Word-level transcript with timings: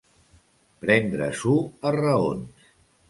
Prendre-s'ho 0.85 1.53
a 1.91 1.93
raons. 1.99 2.67